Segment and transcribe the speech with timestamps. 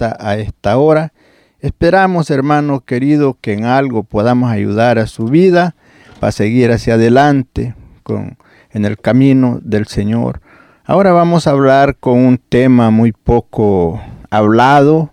[0.00, 1.12] a esta hora.
[1.60, 5.74] Esperamos, hermano querido, que en algo podamos ayudar a su vida
[6.18, 8.38] para seguir hacia adelante con,
[8.72, 10.40] en el camino del Señor.
[10.84, 14.00] Ahora vamos a hablar con un tema muy poco
[14.30, 15.12] hablado.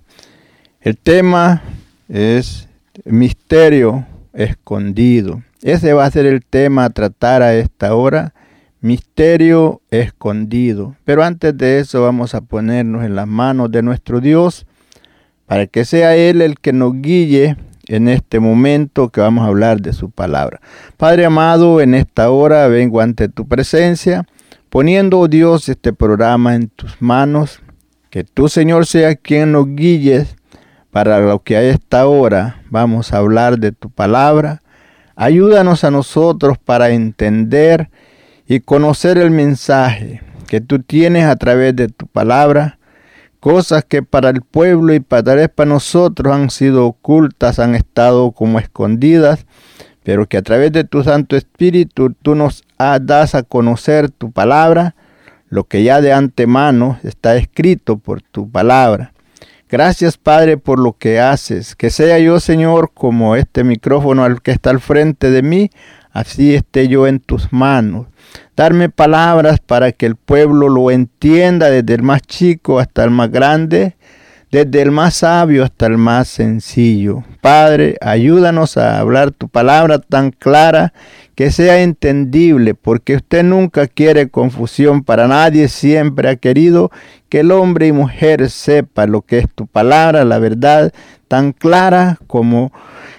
[0.82, 1.64] El tema
[2.08, 2.70] es
[3.06, 5.44] misterio escondido.
[5.62, 8.34] Ese va a ser el tema a tratar a esta hora
[8.82, 10.96] misterio escondido.
[11.04, 14.66] Pero antes de eso vamos a ponernos en las manos de nuestro Dios
[15.48, 19.82] para que sea Él el que nos guíe en este momento que vamos a hablar
[19.82, 20.60] de su palabra.
[20.98, 24.28] Padre amado, en esta hora vengo ante tu presencia,
[24.70, 27.62] poniendo, oh Dios, este programa en tus manos,
[28.10, 30.36] que tú, Señor, sea quien nos guíes
[30.92, 34.62] para lo que a esta hora vamos a hablar de tu palabra.
[35.16, 37.90] Ayúdanos a nosotros para entender
[38.48, 42.77] y conocer el mensaje que tú tienes a través de tu palabra,
[43.48, 48.60] cosas que para el pueblo y para, para nosotros han sido ocultas, han estado como
[48.60, 49.46] escondidas,
[50.04, 54.96] pero que a través de tu Santo Espíritu tú nos das a conocer tu palabra,
[55.48, 59.14] lo que ya de antemano está escrito por tu palabra.
[59.70, 64.52] Gracias Padre por lo que haces, que sea yo Señor como este micrófono al que
[64.52, 65.70] está al frente de mí,
[66.12, 68.08] así esté yo en tus manos
[68.56, 73.32] darme palabras para que el pueblo lo entienda desde el más chico hasta el más
[73.32, 73.96] grande,
[74.52, 77.24] desde el más sabio hasta el más sencillo.
[77.42, 80.94] Padre, ayúdanos a hablar tu palabra tan clara
[81.36, 86.92] que sea entendible, porque usted nunca quiere confusión para nadie, siempre ha querido
[87.30, 90.92] que el hombre y mujer sepa lo que es tu palabra, la verdad,
[91.28, 92.72] tan clara como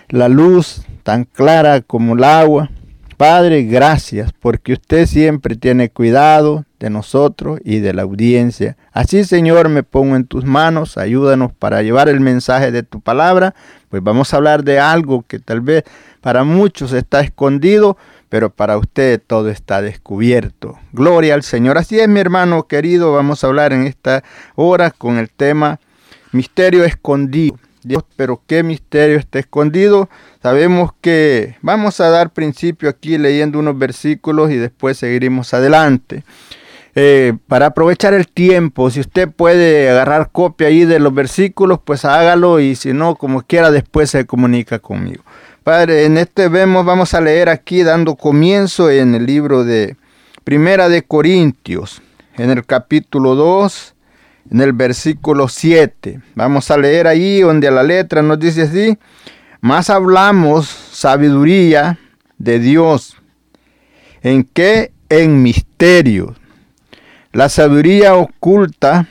[0.08, 2.70] la luz, tan clara como el agua.
[3.18, 8.76] Padre, gracias porque usted siempre tiene cuidado de nosotros y de la audiencia.
[8.92, 13.56] Así, Señor, me pongo en tus manos, ayúdanos para llevar el mensaje de tu palabra,
[13.88, 15.82] pues vamos a hablar de algo que tal vez
[16.20, 17.96] para muchos está escondido,
[18.28, 20.78] pero para usted todo está descubierto.
[20.92, 21.76] Gloria al Señor.
[21.76, 24.22] Así es, mi hermano querido, vamos a hablar en esta
[24.54, 25.80] hora con el tema
[26.30, 27.58] misterio escondido.
[27.82, 30.08] Dios, pero qué misterio está escondido.
[30.48, 36.24] Sabemos que vamos a dar principio aquí leyendo unos versículos y después seguiremos adelante.
[36.94, 42.06] Eh, para aprovechar el tiempo, si usted puede agarrar copia ahí de los versículos, pues
[42.06, 45.22] hágalo y si no, como quiera, después se comunica conmigo.
[45.64, 49.96] Padre, en este vemos, vamos a leer aquí dando comienzo en el libro de
[50.44, 52.00] Primera de Corintios,
[52.38, 53.94] en el capítulo 2,
[54.50, 56.22] en el versículo 7.
[56.34, 58.96] Vamos a leer ahí donde la letra nos dice así,
[59.60, 61.98] más hablamos sabiduría
[62.38, 63.16] de Dios.
[64.22, 64.92] ¿En qué?
[65.08, 66.34] En misterio.
[67.32, 69.08] La sabiduría oculta,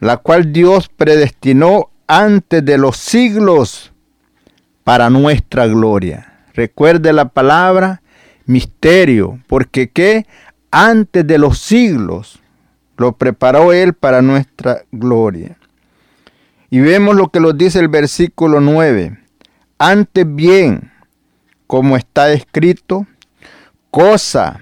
[0.00, 3.92] la cual Dios predestinó antes de los siglos
[4.84, 6.46] para nuestra gloria.
[6.54, 8.02] Recuerde la palabra
[8.46, 10.26] misterio, porque que
[10.70, 12.40] antes de los siglos
[12.96, 15.56] lo preparó Él para nuestra gloria.
[16.70, 19.18] Y vemos lo que nos dice el versículo 9.
[19.78, 20.90] Antes bien,
[21.68, 23.06] como está escrito,
[23.90, 24.60] cosa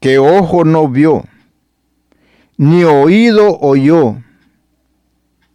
[0.00, 1.24] que ojo no vio,
[2.56, 4.16] ni oído oyó,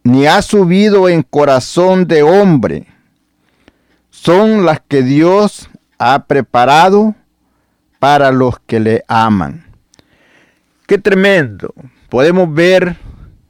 [0.02, 2.86] ni ha subido en corazón de hombre,
[4.08, 5.68] son las que Dios
[5.98, 7.14] ha preparado
[7.98, 9.66] para los que le aman.
[10.86, 11.74] Qué tremendo.
[12.08, 12.96] Podemos ver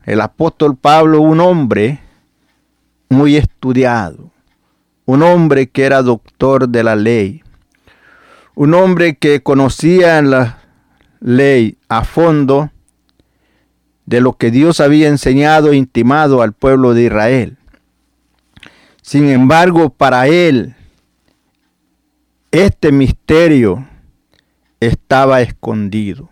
[0.04, 2.00] el apóstol Pablo, un hombre
[3.08, 4.31] muy estudiado,
[5.12, 7.42] un hombre que era doctor de la ley,
[8.54, 10.62] un hombre que conocía la
[11.20, 12.70] ley a fondo
[14.06, 17.58] de lo que Dios había enseñado e intimado al pueblo de Israel.
[19.02, 20.76] Sin embargo, para él,
[22.50, 23.86] este misterio
[24.80, 26.30] estaba escondido.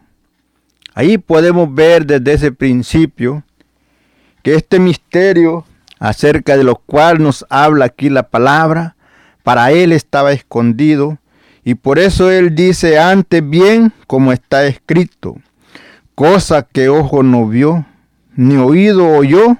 [0.94, 3.44] Ahí podemos ver desde ese principio
[4.42, 5.66] que este misterio
[6.00, 8.97] acerca de lo cual nos habla aquí la palabra,
[9.44, 11.19] para él estaba escondido
[11.62, 15.37] y por eso él dice antes bien como está escrito,
[16.14, 17.87] cosa que ojo no vio,
[18.35, 19.56] ni oído oyó,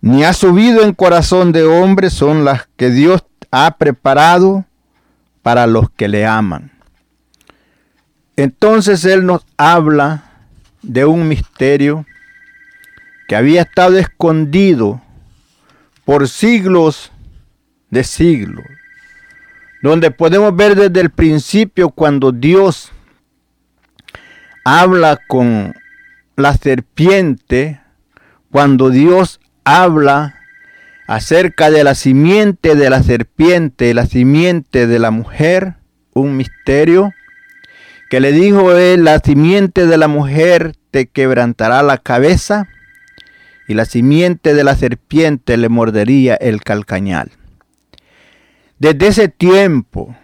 [0.00, 4.64] ni ha subido en corazón de hombre son las que Dios ha preparado
[5.42, 6.72] para los que le aman.
[8.36, 10.24] Entonces Él nos habla
[10.82, 12.04] de un misterio
[13.28, 15.00] que había estado escondido
[16.04, 17.12] por siglos
[17.90, 18.64] de siglos,
[19.82, 22.92] donde podemos ver desde el principio cuando Dios
[24.64, 25.74] habla con
[26.36, 27.80] la serpiente,
[28.50, 30.36] cuando Dios habla
[31.06, 35.74] acerca de la simiente de la serpiente, la simiente de la mujer,
[36.12, 37.12] un misterio
[38.10, 42.68] que le dijo él, la simiente de la mujer te quebrantará la cabeza
[43.66, 47.32] y la simiente de la serpiente le mordería el calcañal.
[48.78, 50.14] Desde ese tiempo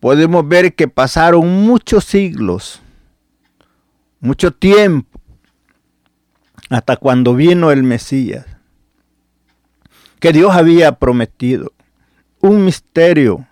[0.00, 2.80] podemos ver que pasaron muchos siglos,
[4.20, 5.20] mucho tiempo,
[6.70, 8.46] hasta cuando vino el Mesías,
[10.20, 11.72] que Dios había prometido,
[12.40, 13.46] un misterio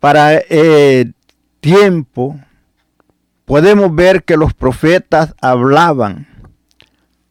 [0.00, 1.12] para eh,
[1.60, 2.40] tiempo
[3.44, 6.26] podemos ver que los profetas hablaban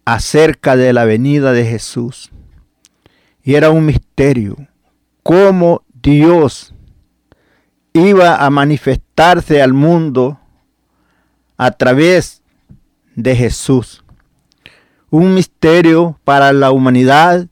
[0.06, 2.32] acerca de la venida de Jesús.
[3.44, 4.58] Y era un misterio
[5.24, 6.74] cómo Dios
[7.94, 10.40] iba a manifestarse al mundo
[11.58, 12.42] a través
[13.16, 14.04] de Jesús.
[15.10, 17.48] Un misterio para la humanidad,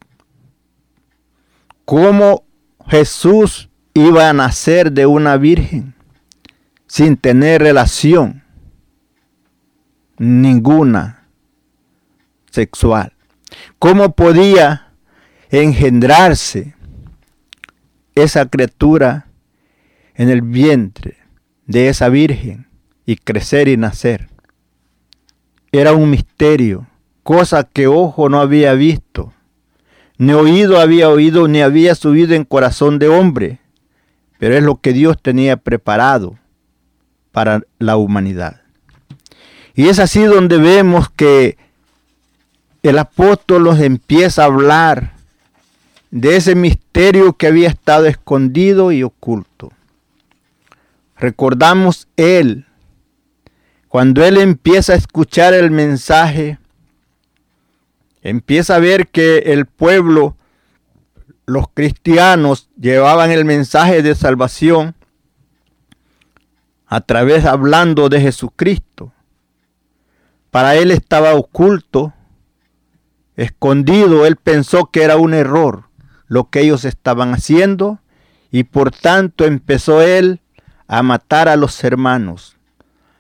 [1.86, 2.44] cómo
[2.88, 5.94] Jesús iba a nacer de una virgen
[6.88, 8.44] sin tener relación
[10.18, 11.19] ninguna
[12.52, 13.14] sexual.
[13.80, 14.94] ¿Cómo podía
[15.50, 16.76] engendrarse
[18.16, 19.28] esa criatura
[20.16, 21.18] en el vientre
[21.66, 22.68] de esa virgen
[23.06, 24.30] y crecer y nacer?
[25.72, 26.88] Era un misterio,
[27.24, 29.34] cosa que ojo no había visto,
[30.18, 33.60] ni oído había oído, ni había subido en corazón de hombre,
[34.38, 36.38] pero es lo que Dios tenía preparado
[37.32, 38.62] para la humanidad.
[39.76, 41.58] Y es así donde vemos que
[42.84, 45.14] el apóstol nos empieza a hablar
[46.12, 49.72] de ese misterio que había estado escondido y oculto.
[51.18, 52.66] Recordamos él,
[53.90, 56.58] cuando él empieza a escuchar el mensaje,
[58.22, 60.38] empieza a ver que el pueblo,
[61.46, 64.96] los cristianos, llevaban el mensaje de salvación
[66.88, 69.12] a través hablando de Jesucristo.
[70.52, 72.14] Para él estaba oculto,
[73.44, 75.86] escondido, él pensó que era un error
[76.28, 78.00] lo que ellos estaban haciendo
[78.52, 80.42] y por tanto empezó él
[80.88, 82.58] a matar a los hermanos,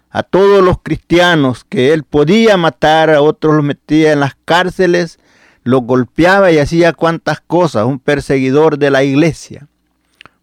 [0.09, 5.19] a todos los cristianos que él podía matar, a otros los metía en las cárceles,
[5.63, 9.67] los golpeaba y hacía cuantas cosas, un perseguidor de la iglesia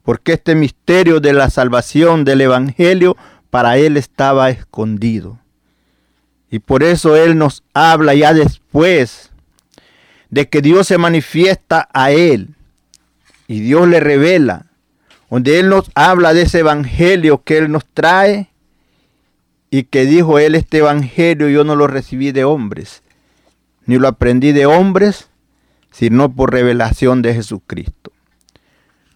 [0.07, 3.17] porque este misterio de la salvación del Evangelio
[3.51, 5.41] para él estaba escondido.
[6.49, 9.33] Y por eso él nos habla ya después
[10.31, 12.55] de que Dios se manifiesta a él
[13.49, 14.67] y Dios le revela,
[15.31, 18.51] donde él nos habla de ese evangelio que él nos trae
[19.71, 23.03] y que dijo él, este evangelio yo no lo recibí de hombres,
[23.87, 25.29] ni lo aprendí de hombres,
[25.91, 28.13] sino por revelación de Jesucristo.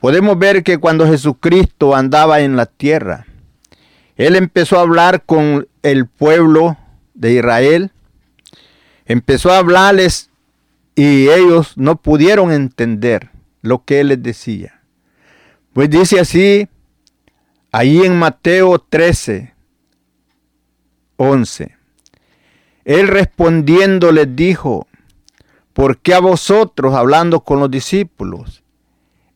[0.01, 3.27] Podemos ver que cuando Jesucristo andaba en la tierra,
[4.17, 6.79] Él empezó a hablar con el pueblo
[7.15, 7.93] de Israel,
[9.05, 10.30] empezó a hablarles
[11.03, 13.31] y ellos no pudieron entender
[13.63, 14.83] lo que Él les decía.
[15.73, 16.69] Pues dice así,
[17.73, 19.55] ahí en Mateo 13,
[21.17, 21.75] 11.
[22.85, 24.89] Él respondiendo les dijo,
[25.73, 28.63] ¿por qué a vosotros, hablando con los discípulos,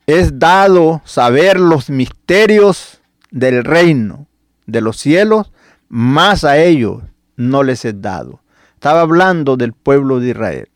[0.05, 4.27] es dado saber los misterios del reino
[4.67, 5.51] de los cielos,
[5.89, 7.01] más a ellos
[7.37, 8.41] no les es dado?
[8.75, 10.69] Estaba hablando del pueblo de Israel.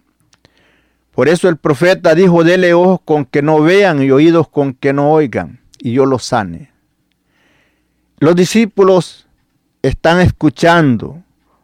[1.20, 4.94] Por eso el profeta dijo, dele ojos con que no vean y oídos con que
[4.94, 6.72] no oigan, y yo los sane.
[8.20, 9.28] Los discípulos
[9.82, 11.22] están escuchando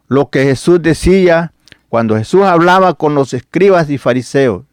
[0.08, 1.54] lo que Jesús decía
[1.88, 4.64] cuando Jesús hablaba con los escribas y fariseos.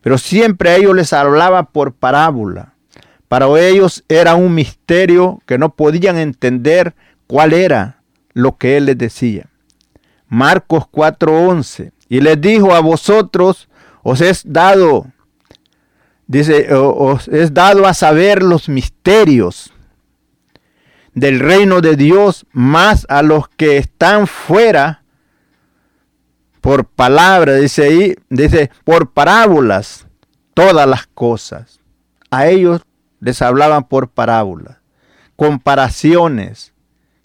[0.00, 2.74] Pero siempre a ellos les hablaba por parábola.
[3.28, 6.94] Para ellos era un misterio que no podían entender
[7.28, 8.02] cuál era
[8.32, 9.46] lo que Él les decía.
[10.26, 11.92] Marcos 4:11.
[12.08, 13.68] Y les dijo a vosotros,
[14.02, 15.06] os es dado,
[16.26, 19.72] dice, os es dado a saber los misterios
[21.14, 25.02] del reino de Dios, más a los que están fuera
[26.60, 30.06] por palabra, dice ahí, dice, por parábolas,
[30.54, 31.80] todas las cosas.
[32.30, 32.82] A ellos
[33.20, 34.76] les hablaban por parábolas,
[35.36, 36.72] comparaciones,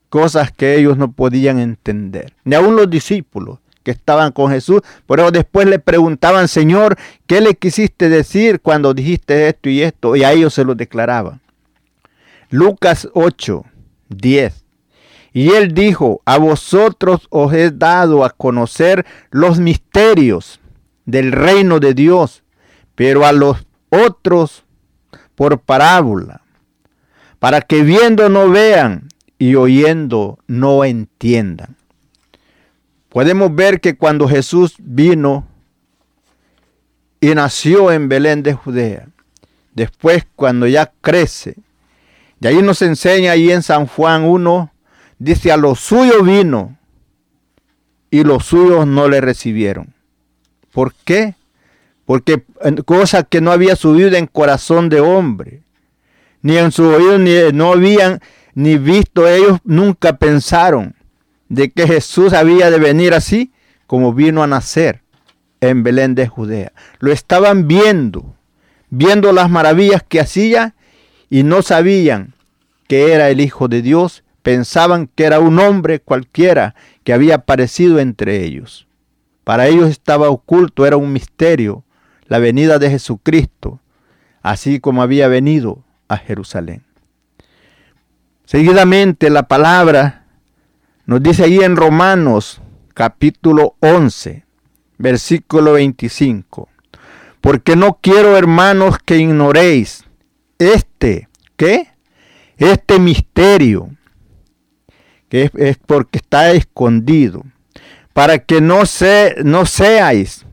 [0.09, 2.33] cosas que ellos no podían entender.
[2.43, 7.39] Ni aun los discípulos que estaban con Jesús, por eso después le preguntaban, Señor, ¿qué
[7.39, 10.15] le quisiste decir cuando dijiste esto y esto?
[10.15, 11.39] Y a ellos se lo declaraban.
[12.49, 13.63] Lucas 8,
[14.09, 14.65] 10.
[15.33, 20.59] Y él dijo, a vosotros os he dado a conocer los misterios
[21.05, 22.43] del reino de Dios,
[22.95, 24.63] pero a los otros
[25.35, 26.41] por parábola,
[27.37, 31.75] para que viendo no vean y oyendo no entiendan.
[33.15, 35.47] Podemos ver que cuando Jesús vino
[37.21, 39.07] y nació en Belén de Judea,
[39.73, 41.55] después cuando ya crece,
[42.41, 44.69] y ahí nos enseña ahí en San Juan 1,
[45.17, 46.77] Dice, a los suyos vino
[48.11, 49.93] y los suyos no le recibieron.
[50.73, 51.35] ¿Por qué?
[52.03, 52.43] Porque
[52.83, 55.61] cosa que no había subido en corazón de hombre,
[56.41, 58.19] ni en su oído, ni no habían
[58.55, 60.94] ni visto ellos, nunca pensaron
[61.49, 63.51] de que Jesús había de venir así
[63.87, 65.01] como vino a nacer
[65.61, 66.71] en Belén de Judea.
[66.99, 68.35] Lo estaban viendo,
[68.89, 70.75] viendo las maravillas que hacía
[71.29, 72.33] y no sabían
[72.87, 77.99] que era el Hijo de Dios pensaban que era un hombre cualquiera que había aparecido
[77.99, 78.87] entre ellos.
[79.43, 81.83] Para ellos estaba oculto, era un misterio,
[82.27, 83.79] la venida de Jesucristo,
[84.43, 86.83] así como había venido a Jerusalén.
[88.45, 90.24] Seguidamente la palabra
[91.05, 92.61] nos dice ahí en Romanos
[92.93, 94.45] capítulo 11,
[94.97, 96.69] versículo 25.
[97.41, 100.05] Porque no quiero, hermanos, que ignoréis
[100.57, 101.89] este, ¿qué?
[102.57, 103.89] Este misterio
[105.29, 107.43] que es, porque está escondido,
[108.13, 110.45] para que no, se, no seáis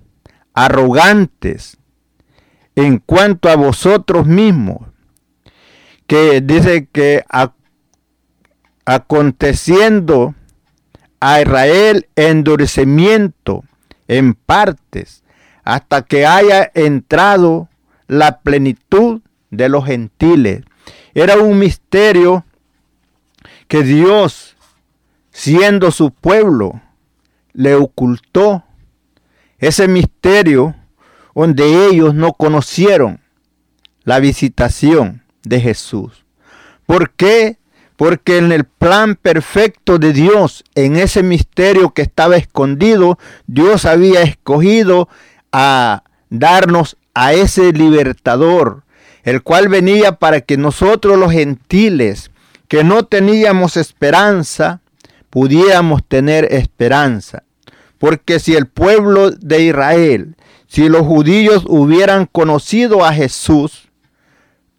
[0.55, 1.79] arrogantes
[2.75, 4.89] en cuanto a vosotros mismos,
[6.07, 7.25] que dice que
[8.85, 10.35] aconteciendo
[11.25, 13.63] a Israel endurecimiento
[14.09, 15.23] en partes,
[15.63, 17.69] hasta que haya entrado
[18.09, 19.21] la plenitud
[19.53, 20.65] de los gentiles.
[21.15, 22.45] Era un misterio
[23.69, 24.57] que Dios
[25.31, 26.83] siendo su pueblo,
[27.53, 28.65] le ocultó
[29.59, 30.75] ese misterio
[31.37, 33.21] donde ellos no conocieron
[34.03, 36.25] la visitación de Jesús.
[36.85, 37.59] ¿Por qué?
[38.03, 43.17] Porque en el plan perfecto de Dios, en ese misterio que estaba escondido,
[43.47, 45.09] Dios había escogido
[45.53, 48.83] a darnos a ese libertador,
[49.23, 52.33] el cual venía para que nosotros los gentiles,
[52.67, 54.81] que no teníamos esperanza,
[55.31, 57.45] pudiéramos tener esperanza.
[57.99, 60.35] Porque si el pueblo de Israel,
[60.67, 63.91] si los judíos hubieran conocido a Jesús,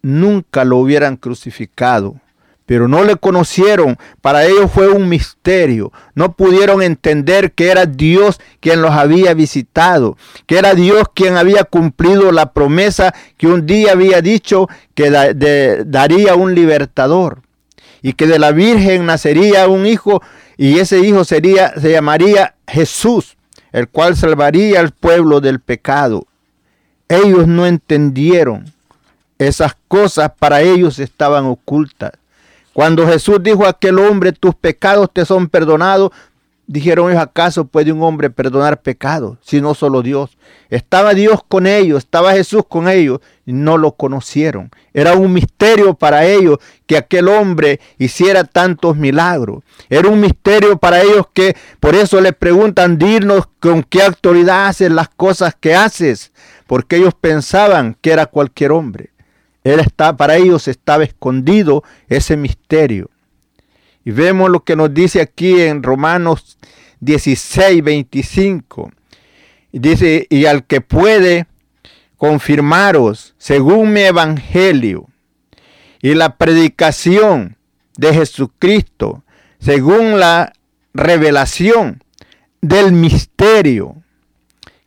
[0.02, 2.20] nunca lo hubieran crucificado.
[2.66, 3.98] Pero no le conocieron.
[4.20, 5.92] Para ellos fue un misterio.
[6.14, 10.16] No pudieron entender que era Dios quien los había visitado,
[10.46, 16.34] que era Dios quien había cumplido la promesa que un día había dicho que daría
[16.34, 17.42] un libertador
[18.02, 20.22] y que de la Virgen nacería un hijo
[20.56, 23.36] y ese hijo sería se llamaría Jesús,
[23.72, 26.26] el cual salvaría al pueblo del pecado.
[27.08, 28.72] Ellos no entendieron.
[29.38, 32.12] Esas cosas para ellos estaban ocultas.
[32.74, 36.10] Cuando Jesús dijo a aquel hombre, tus pecados te son perdonados,
[36.66, 39.38] dijeron ¿acaso puede un hombre perdonar pecados?
[39.42, 40.36] Si no solo Dios.
[40.70, 44.72] Estaba Dios con ellos, estaba Jesús con ellos, y no lo conocieron.
[44.92, 49.62] Era un misterio para ellos que aquel hombre hiciera tantos milagros.
[49.88, 54.90] Era un misterio para ellos que por eso le preguntan, dinos con qué autoridad haces
[54.90, 56.32] las cosas que haces,
[56.66, 59.13] porque ellos pensaban que era cualquier hombre.
[59.64, 63.10] Él está, para ellos estaba escondido ese misterio.
[64.04, 66.58] Y vemos lo que nos dice aquí en Romanos
[67.00, 68.92] 16, 25.
[69.72, 71.46] Dice, y al que puede
[72.18, 75.08] confirmaros según mi evangelio
[76.00, 77.56] y la predicación
[77.96, 79.24] de Jesucristo,
[79.58, 80.52] según la
[80.92, 82.02] revelación
[82.60, 83.96] del misterio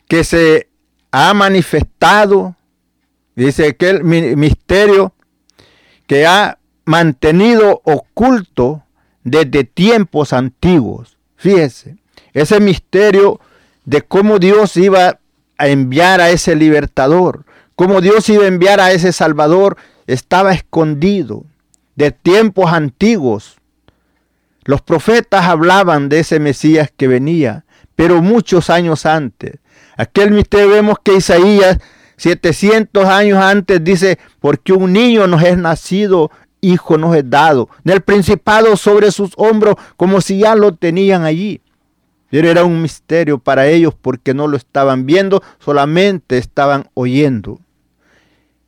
[0.06, 0.68] que se
[1.10, 2.56] ha manifestado
[3.44, 5.14] Dice que el misterio
[6.08, 8.82] que ha mantenido oculto
[9.22, 11.18] desde tiempos antiguos.
[11.36, 11.98] Fíjese,
[12.32, 13.38] ese misterio
[13.84, 15.20] de cómo Dios iba
[15.56, 17.44] a enviar a ese libertador,
[17.76, 19.76] cómo Dios iba a enviar a ese salvador,
[20.08, 21.44] estaba escondido
[21.94, 23.58] de tiempos antiguos.
[24.64, 29.58] Los profetas hablaban de ese Mesías que venía, pero muchos años antes.
[29.96, 31.78] Aquel misterio vemos que Isaías
[32.18, 37.68] 700 años antes dice, porque un niño nos es nacido, hijo nos es dado.
[37.84, 41.62] Del principado sobre sus hombros, como si ya lo tenían allí.
[42.30, 47.60] Pero era un misterio para ellos porque no lo estaban viendo, solamente estaban oyendo.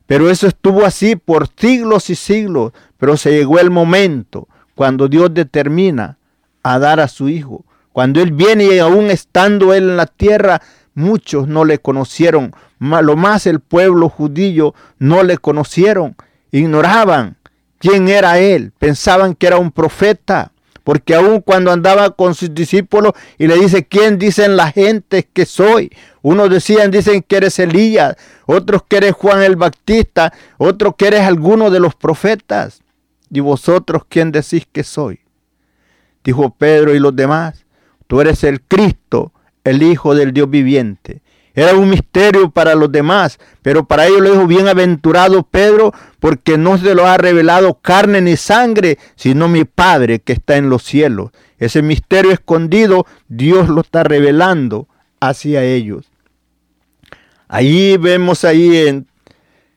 [0.07, 2.71] Pero eso estuvo así por siglos y siglos.
[2.97, 6.17] Pero se llegó el momento cuando Dios determina
[6.63, 7.65] a dar a su hijo.
[7.93, 10.61] Cuando Él viene y aún estando Él en la tierra,
[10.93, 16.15] muchos no le conocieron lo más el pueblo judío no le conocieron,
[16.51, 17.37] ignoraban
[17.77, 20.51] quién era él, pensaban que era un profeta,
[20.83, 25.45] porque aun cuando andaba con sus discípulos y le dice, ¿quién dicen la gente que
[25.45, 25.91] soy?
[26.23, 28.15] Unos decían, dicen que eres Elías,
[28.47, 32.81] otros que eres Juan el Bautista, otros que eres alguno de los profetas.
[33.29, 35.19] ¿Y vosotros quién decís que soy?
[36.23, 37.65] Dijo Pedro y los demás,
[38.07, 39.31] tú eres el Cristo,
[39.63, 41.21] el Hijo del Dios viviente.
[41.53, 46.77] Era un misterio para los demás, pero para ellos lo dijo bienaventurado Pedro, porque no
[46.77, 51.31] se lo ha revelado carne ni sangre, sino mi Padre que está en los cielos.
[51.57, 54.87] Ese misterio escondido, Dios lo está revelando
[55.19, 56.09] hacia ellos.
[57.49, 59.07] Ahí vemos ahí en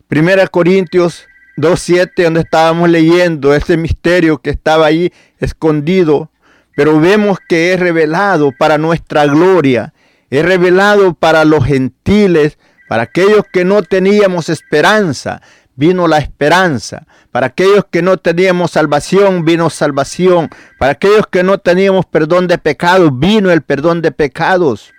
[0.09, 6.31] 1 Corintios 2.7, donde estábamos leyendo ese misterio que estaba ahí escondido,
[6.77, 9.94] pero vemos que es revelado para nuestra gloria
[10.39, 15.41] es revelado para los gentiles, para aquellos que no teníamos esperanza,
[15.77, 17.07] vino la esperanza.
[17.31, 20.51] Para aquellos que no teníamos salvación, vino salvación.
[20.79, 24.93] Para aquellos que no teníamos perdón de pecados, vino el perdón de pecados.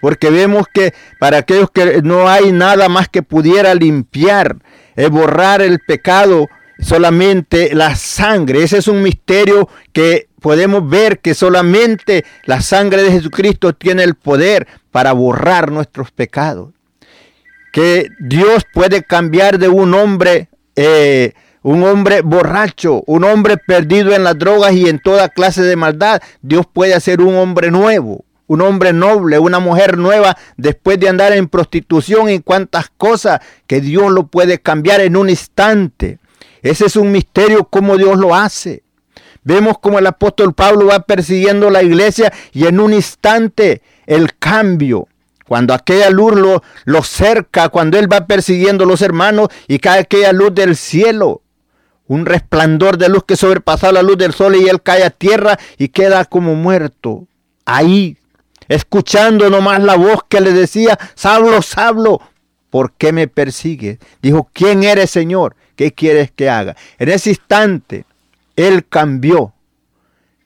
[0.00, 4.56] Porque vemos que para aquellos que no hay nada más que pudiera limpiar,
[4.94, 8.62] es borrar el pecado, solamente la sangre.
[8.62, 14.14] Ese es un misterio que podemos ver que solamente la sangre de Jesucristo tiene el
[14.14, 16.72] poder para borrar nuestros pecados.
[17.72, 21.32] Que Dios puede cambiar de un hombre, eh,
[21.62, 26.22] un hombre borracho, un hombre perdido en las drogas y en toda clase de maldad.
[26.42, 31.32] Dios puede hacer un hombre nuevo, un hombre noble, una mujer nueva después de andar
[31.32, 36.20] en prostitución y cuantas cosas que Dios lo puede cambiar en un instante.
[36.62, 38.85] Ese es un misterio como Dios lo hace.
[39.46, 45.06] Vemos como el apóstol Pablo va persiguiendo la iglesia y en un instante el cambio.
[45.46, 50.00] Cuando aquella luz lo, lo cerca, cuando él va persiguiendo a los hermanos y cae
[50.00, 51.42] aquella luz del cielo,
[52.08, 55.56] un resplandor de luz que sobrepasa la luz del sol y él cae a tierra
[55.78, 57.28] y queda como muerto.
[57.64, 58.16] Ahí,
[58.66, 62.20] escuchando nomás la voz que le decía, Sablo, Sablo,
[62.68, 64.00] ¿por qué me persigue?
[64.20, 65.54] Dijo, ¿quién eres, Señor?
[65.76, 66.74] ¿Qué quieres que haga?
[66.98, 68.06] En ese instante,
[68.56, 69.52] él cambió.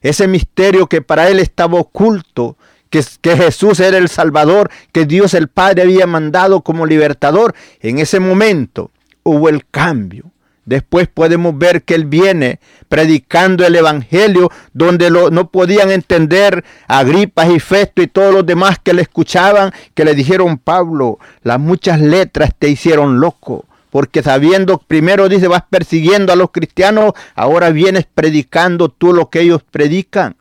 [0.03, 2.57] Ese misterio que para Él estaba oculto,
[2.91, 3.03] que,
[3.37, 8.91] Jesús era el Salvador, que Dios el Padre había mandado como libertador, en ese momento
[9.23, 10.25] hubo el cambio.
[10.65, 17.51] Después podemos ver que él viene predicando el Evangelio donde lo, no podían entender Agripas
[17.51, 22.01] y Festo y todos los demás que le escuchaban, que le dijeron, Pablo, las muchas
[22.01, 23.65] letras te hicieron loco.
[23.91, 29.41] Porque sabiendo, primero dice, vas persiguiendo a los cristianos, ahora vienes predicando tú lo que
[29.41, 30.37] ellos predican.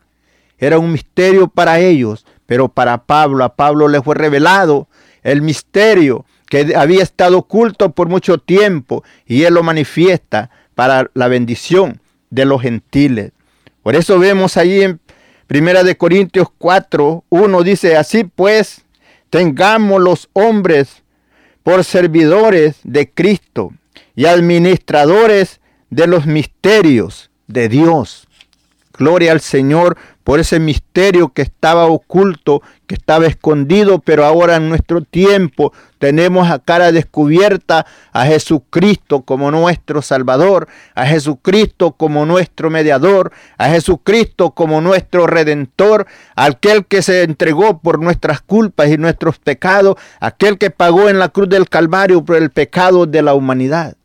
[0.58, 4.88] Era un misterio para ellos, pero para Pablo, a Pablo le fue revelado
[5.22, 11.28] el misterio que había estado oculto por mucho tiempo y él lo manifiesta para la
[11.28, 13.32] bendición de los gentiles.
[13.82, 15.00] Por eso vemos allí en
[15.50, 18.82] Primera de Corintios 4, 1 dice, así pues,
[19.30, 20.99] tengamos los hombres
[21.62, 23.72] por servidores de Cristo
[24.14, 28.28] y administradores de los misterios de Dios.
[29.00, 34.68] Gloria al Señor por ese misterio que estaba oculto, que estaba escondido, pero ahora en
[34.68, 42.68] nuestro tiempo tenemos a cara descubierta a Jesucristo como nuestro Salvador, a Jesucristo como nuestro
[42.68, 49.38] mediador, a Jesucristo como nuestro redentor, aquel que se entregó por nuestras culpas y nuestros
[49.38, 53.96] pecados, aquel que pagó en la cruz del Calvario por el pecado de la humanidad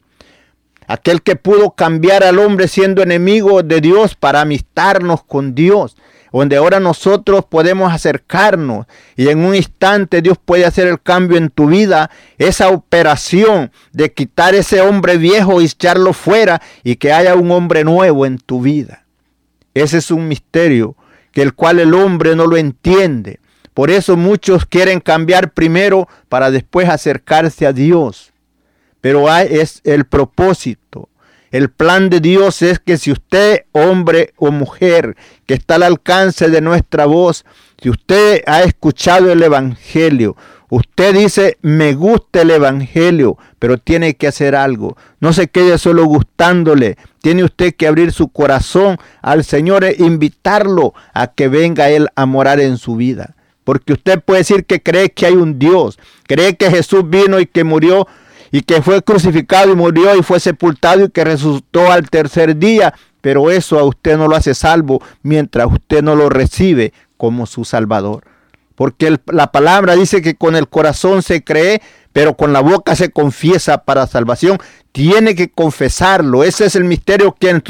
[0.87, 5.95] aquel que pudo cambiar al hombre siendo enemigo de Dios para amistarnos con Dios,
[6.31, 11.49] donde ahora nosotros podemos acercarnos y en un instante Dios puede hacer el cambio en
[11.49, 17.35] tu vida, esa operación de quitar ese hombre viejo y echarlo fuera y que haya
[17.35, 19.05] un hombre nuevo en tu vida.
[19.73, 20.95] Ese es un misterio
[21.31, 23.39] que el cual el hombre no lo entiende.
[23.73, 28.33] Por eso muchos quieren cambiar primero para después acercarse a Dios.
[29.05, 31.09] Pero es el propósito
[31.55, 35.15] el plan de Dios es que si usted, hombre o mujer,
[35.45, 37.45] que está al alcance de nuestra voz,
[37.81, 40.35] si usted ha escuchado el Evangelio,
[40.69, 44.97] usted dice, me gusta el Evangelio, pero tiene que hacer algo.
[45.21, 46.97] No se quede solo gustándole.
[47.21, 52.25] Tiene usted que abrir su corazón al Señor e invitarlo a que venga Él a
[52.25, 53.37] morar en su vida.
[53.63, 57.45] Porque usted puede decir que cree que hay un Dios, cree que Jesús vino y
[57.45, 58.07] que murió
[58.51, 62.93] y que fue crucificado y murió y fue sepultado y que resucitó al tercer día.
[63.21, 67.65] Pero eso a usted no lo hace salvo mientras usted no lo recibe como su
[67.65, 68.23] Salvador.
[68.75, 71.81] Porque la palabra dice que con el corazón se cree,
[72.13, 74.57] pero con la boca se confiesa para salvación.
[74.91, 76.43] Tiene que confesarlo.
[76.43, 77.63] Ese es el misterio que en,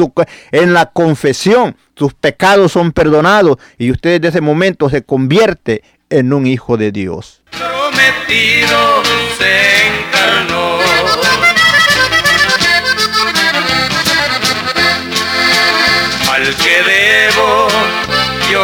[0.51, 6.33] en la confesión sus pecados son perdonados y usted desde ese momento se convierte en
[6.33, 7.41] un hijo de Dios.
[7.51, 9.03] Prometido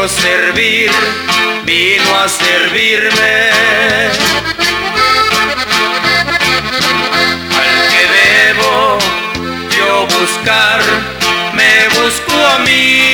[0.01, 0.89] yo servir,
[1.63, 3.51] vino a servirme.
[7.61, 8.97] Al que debo
[9.77, 10.81] yo buscar,
[11.53, 13.11] me busco a mí.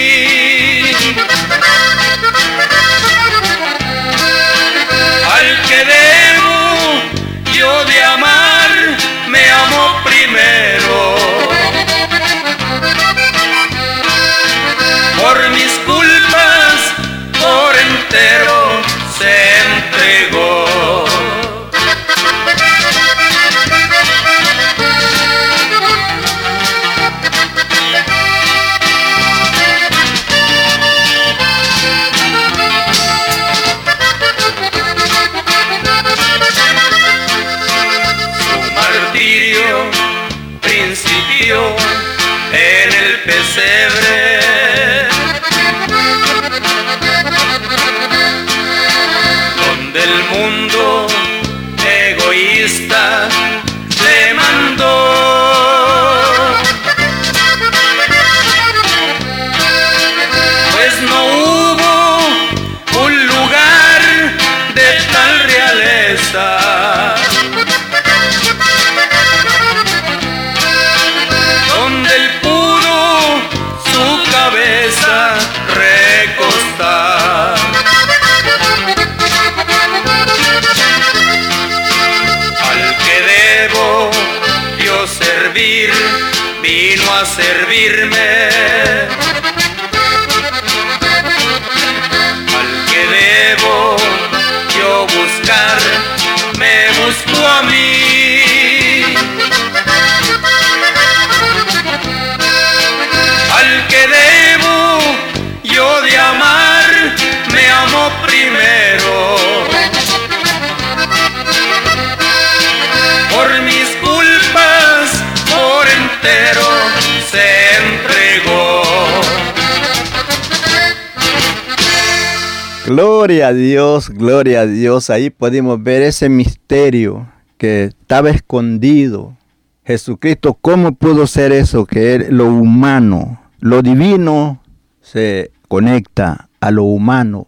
[122.98, 125.12] Gloria a Dios, gloria a Dios.
[125.12, 129.38] Ahí podemos ver ese misterio que estaba escondido.
[129.86, 131.86] Jesucristo, ¿cómo pudo ser eso?
[131.86, 134.64] Que lo humano, lo divino
[135.00, 137.46] se conecta a lo humano.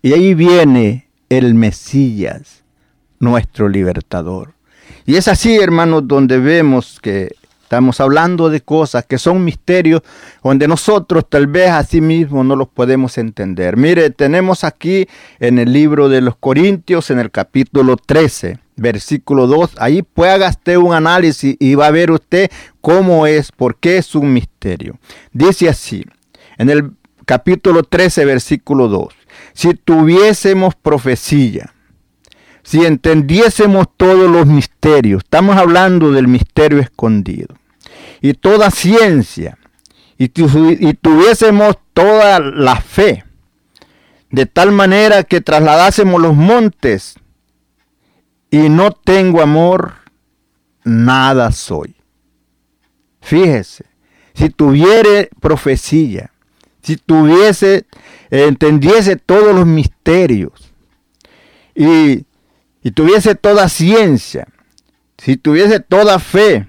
[0.00, 2.64] Y ahí viene el Mesías,
[3.20, 4.54] nuestro libertador.
[5.04, 7.34] Y es así, hermanos, donde vemos que
[7.68, 10.00] estamos hablando de cosas que son misterios
[10.42, 13.76] donde nosotros tal vez a sí mismos no los podemos entender.
[13.76, 15.06] Mire, tenemos aquí
[15.38, 20.76] en el libro de los Corintios, en el capítulo 13, versículo 2, ahí puede usted
[20.78, 22.50] un análisis y va a ver usted
[22.80, 24.98] cómo es, por qué es un misterio.
[25.34, 26.06] Dice así,
[26.56, 26.92] en el
[27.26, 29.08] capítulo 13, versículo 2,
[29.52, 31.74] si tuviésemos profecía,
[32.68, 37.54] si entendiésemos todos los misterios, estamos hablando del misterio escondido,
[38.20, 39.56] y toda ciencia,
[40.18, 43.24] y, y tuviésemos toda la fe,
[44.28, 47.14] de tal manera que trasladásemos los montes,
[48.50, 49.94] y no tengo amor,
[50.84, 51.96] nada soy.
[53.22, 53.86] Fíjese,
[54.34, 56.32] si tuviere profecía,
[56.82, 57.86] si tuviese,
[58.28, 60.70] entendiese todos los misterios,
[61.74, 62.27] y
[62.82, 64.46] si tuviese toda ciencia,
[65.16, 66.66] si tuviese toda fe,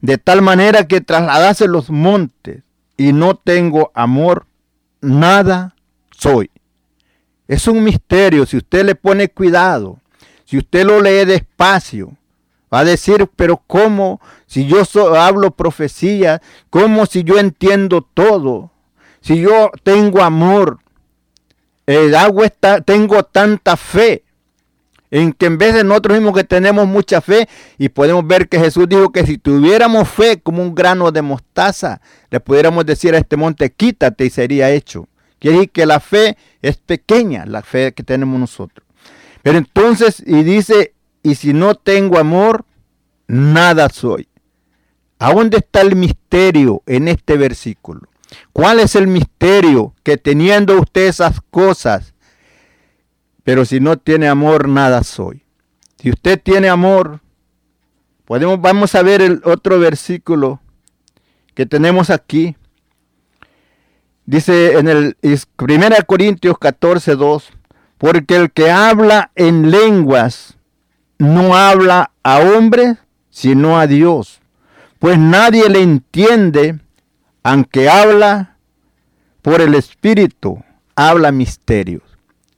[0.00, 2.62] de tal manera que trasladase los montes
[2.96, 4.46] y no tengo amor,
[5.00, 5.74] nada
[6.16, 6.50] soy.
[7.48, 9.98] Es un misterio, si usted le pone cuidado,
[10.44, 12.12] si usted lo lee despacio,
[12.72, 14.82] va a decir, pero ¿cómo si yo
[15.16, 16.42] hablo profecía?
[16.70, 18.72] ¿Cómo si yo entiendo todo?
[19.20, 20.80] Si yo tengo amor,
[21.86, 24.23] el agua está, tengo tanta fe
[25.14, 27.48] en que en vez de nosotros mismos que tenemos mucha fe
[27.78, 32.00] y podemos ver que Jesús dijo que si tuviéramos fe como un grano de mostaza,
[32.30, 35.06] le pudiéramos decir a este monte, quítate y sería hecho.
[35.38, 38.84] Quiere decir que la fe es pequeña, la fe que tenemos nosotros.
[39.44, 42.64] Pero entonces, y dice, y si no tengo amor,
[43.28, 44.26] nada soy.
[45.20, 48.00] ¿A dónde está el misterio en este versículo?
[48.52, 52.13] ¿Cuál es el misterio que teniendo usted esas cosas,
[53.44, 55.42] pero si no tiene amor, nada soy.
[55.98, 57.20] Si usted tiene amor,
[58.24, 60.60] podemos, vamos a ver el otro versículo
[61.54, 62.56] que tenemos aquí.
[64.26, 67.52] Dice en el 1 Corintios 14, 2,
[67.98, 70.56] porque el que habla en lenguas
[71.18, 72.96] no habla a hombre,
[73.28, 74.40] sino a Dios,
[74.98, 76.78] pues nadie le entiende,
[77.42, 78.56] aunque habla
[79.42, 80.64] por el Espíritu,
[80.96, 82.13] habla misterios.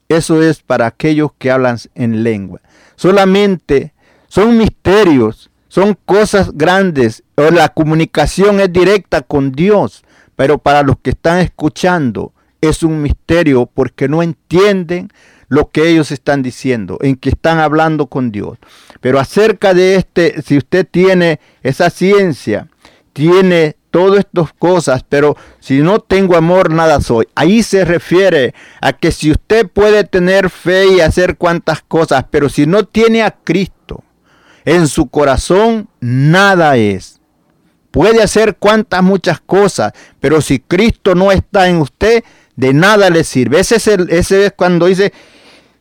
[0.09, 2.61] Eso es para aquellos que hablan en lengua.
[2.95, 3.93] Solamente
[4.29, 7.23] son misterios, son cosas grandes.
[7.37, 10.05] La comunicación es directa con Dios,
[10.37, 15.11] pero para los que están escuchando es un misterio porque no entienden
[15.49, 18.59] lo que ellos están diciendo, en que están hablando con Dios.
[19.01, 22.69] Pero acerca de este, si usted tiene esa ciencia,
[23.13, 27.29] tiene todas estas cosas, pero si no tengo amor, nada soy.
[27.35, 32.51] Ahí se refiere a que si usted puede tener fe y hacer cuantas cosas, pero
[32.51, 34.05] si no tiene a Cristo
[34.67, 37.23] en su corazón, nada es.
[37.91, 42.23] Puede hacer cuantas muchas cosas, pero si Cristo no está en usted,
[42.55, 43.61] de nada le sirve.
[43.61, 45.15] Ese es, el, ese es cuando dice,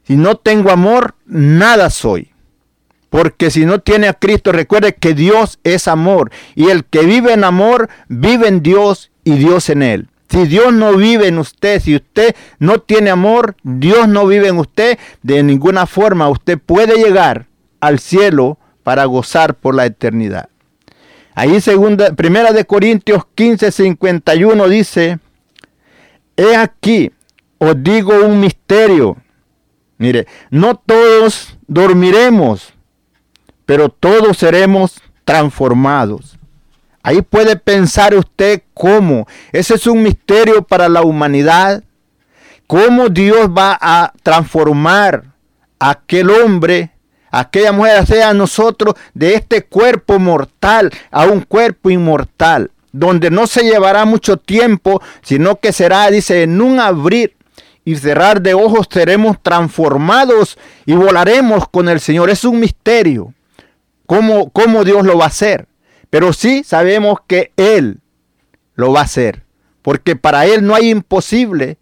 [0.08, 2.32] si no tengo amor, nada soy.
[3.16, 6.32] Porque si no tiene a Cristo, recuerde que Dios es amor.
[6.54, 10.10] Y el que vive en amor, vive en Dios y Dios en él.
[10.28, 14.58] Si Dios no vive en usted, si usted no tiene amor, Dios no vive en
[14.58, 17.46] usted, de ninguna forma usted puede llegar
[17.80, 20.50] al cielo para gozar por la eternidad.
[21.36, 25.20] Ahí segunda, primera de Corintios 15, 51 dice,
[26.36, 27.14] he aquí,
[27.60, 29.16] os digo un misterio.
[29.98, 32.75] Mire, no todos dormiremos,
[33.66, 36.38] pero todos seremos transformados.
[37.06, 39.28] Ahí puede pensar usted cómo.
[39.52, 41.84] Ese es un misterio para la humanidad.
[42.66, 45.24] Cómo Dios va a transformar
[45.78, 46.90] a aquel hombre,
[47.30, 52.72] a aquella mujer, sea nosotros, de este cuerpo mortal a un cuerpo inmortal.
[52.92, 57.36] Donde no se llevará mucho tiempo, sino que será, dice, en un abrir
[57.84, 62.32] y cerrar de ojos seremos transformados y volaremos con el Señor.
[62.32, 63.35] Es un misterio
[64.06, 65.68] cómo, cómo Dios lo va a hacer.
[66.10, 68.00] Pero sí sabemos que Él
[68.76, 69.44] lo va a hacer.
[69.82, 71.78] Porque para Él no hay imposible.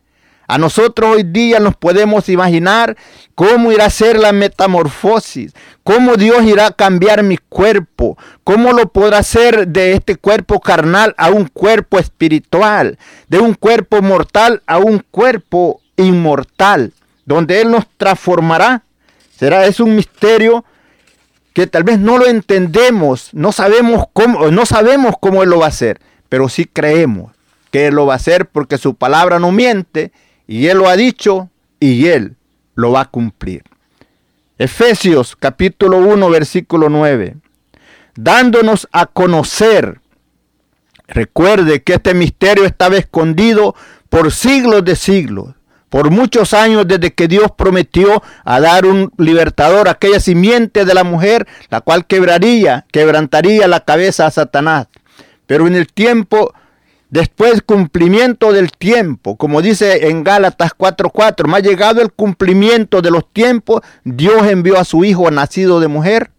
[0.47, 2.97] A nosotros hoy día nos podemos imaginar
[3.33, 8.91] cómo irá a ser la metamorfosis, cómo Dios irá a cambiar mi cuerpo, cómo lo
[8.91, 12.97] podrá hacer de este cuerpo carnal a un cuerpo espiritual,
[13.29, 16.93] de un cuerpo mortal a un cuerpo inmortal,
[17.25, 18.83] donde Él nos transformará.
[19.35, 20.65] Será, es un misterio
[21.53, 25.67] que tal vez no lo entendemos, no sabemos cómo, no sabemos cómo Él lo va
[25.67, 27.31] a hacer, pero sí creemos
[27.71, 30.11] que Él lo va a hacer porque su palabra no miente
[30.47, 32.35] y Él lo ha dicho y Él
[32.75, 33.63] lo va a cumplir.
[34.57, 37.35] Efesios capítulo 1 versículo 9.
[38.15, 39.99] Dándonos a conocer.
[41.07, 43.75] Recuerde que este misterio estaba escondido
[44.09, 45.55] por siglos de siglos,
[45.93, 51.03] por muchos años desde que Dios prometió a dar un libertador, aquella simiente de la
[51.03, 54.87] mujer, la cual quebraría, quebrantaría la cabeza a Satanás.
[55.45, 56.51] Pero en el tiempo
[57.11, 63.31] Después cumplimiento del tiempo, como dice en Gálatas 4:4, más llegado el cumplimiento de los
[63.31, 66.31] tiempos, Dios envió a su Hijo nacido de mujer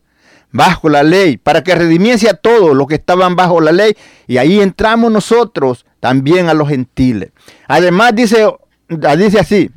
[0.51, 4.39] bajo la ley, para que redimiese a todos los que estaban bajo la ley, y
[4.39, 7.31] ahí entramos nosotros también a los gentiles.
[7.69, 8.45] Además dice,
[8.89, 9.71] dice así,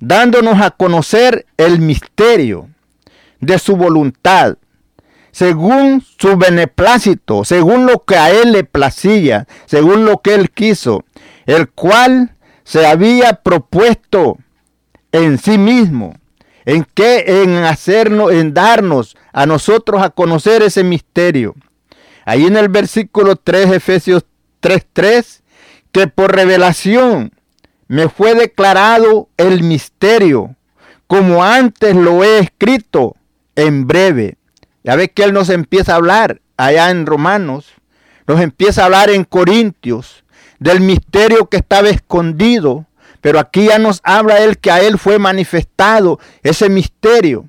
[0.00, 2.68] dándonos a conocer el misterio
[3.40, 4.56] de su voluntad,
[5.30, 11.04] según su beneplácito, según lo que a él le placía, según lo que él quiso,
[11.46, 14.38] el cual se había propuesto
[15.12, 16.16] en sí mismo,
[16.64, 21.54] en que en hacernos, en darnos a nosotros a conocer ese misterio.
[22.24, 24.26] Ahí en el versículo 3, Efesios
[24.60, 25.42] 3:3,
[25.92, 27.32] que por revelación
[27.88, 30.54] me fue declarado el misterio,
[31.06, 33.16] como antes lo he escrito
[33.56, 34.36] en breve.
[34.84, 37.66] Ya ves que Él nos empieza a hablar allá en Romanos,
[38.26, 40.22] nos empieza a hablar en Corintios
[40.58, 42.86] del misterio que estaba escondido,
[43.22, 47.48] pero aquí ya nos habla Él que a Él fue manifestado ese misterio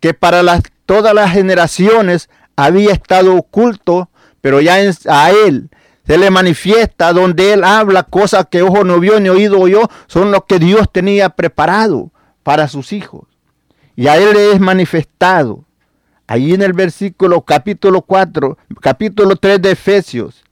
[0.00, 0.42] que para
[0.86, 4.10] todas las generaciones había estado oculto,
[4.40, 5.70] pero ya a Él
[6.08, 10.32] se le manifiesta donde Él habla cosas que ojo no vio ni oído oyó, son
[10.32, 12.10] lo que Dios tenía preparado
[12.42, 13.26] para sus hijos.
[13.94, 15.66] Y a Él le es manifestado.
[16.26, 20.44] Ahí en el versículo capítulo 4, capítulo 3 de Efesios,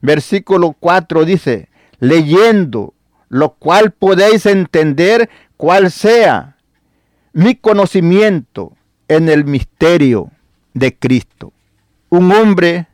[0.00, 2.94] versículo 4 dice, leyendo,
[3.28, 6.56] lo cual podéis entender cuál sea
[7.32, 8.76] mi conocimiento
[9.08, 10.30] en el misterio
[10.72, 11.52] de Cristo.
[12.10, 12.86] Un hombre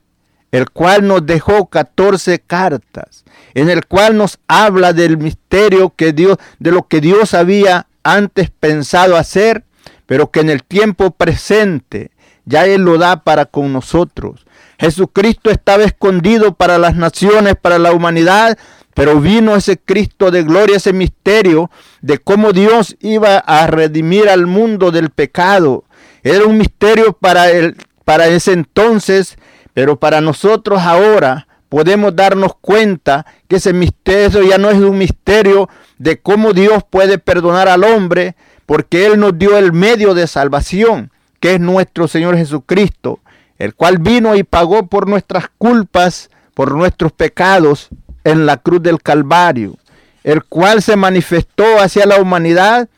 [0.52, 6.38] el cual nos dejó 14 cartas, en el cual nos habla del misterio que Dios,
[6.58, 9.64] de lo que Dios había antes pensado hacer
[10.10, 12.10] pero que en el tiempo presente
[12.44, 14.44] ya Él lo da para con nosotros.
[14.76, 18.58] Jesucristo estaba escondido para las naciones, para la humanidad,
[18.92, 24.48] pero vino ese Cristo de gloria, ese misterio de cómo Dios iba a redimir al
[24.48, 25.84] mundo del pecado.
[26.24, 29.38] Era un misterio para, el, para ese entonces,
[29.74, 35.68] pero para nosotros ahora podemos darnos cuenta que ese misterio ya no es un misterio
[35.98, 38.34] de cómo Dios puede perdonar al hombre,
[38.66, 43.20] porque Él nos dio el medio de salvación, que es nuestro Señor Jesucristo,
[43.58, 47.88] el cual vino y pagó por nuestras culpas, por nuestros pecados
[48.24, 49.76] en la cruz del Calvario,
[50.24, 52.88] el cual se manifestó hacia la humanidad.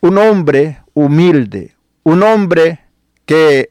[0.00, 2.80] Un hombre humilde, un hombre
[3.26, 3.70] que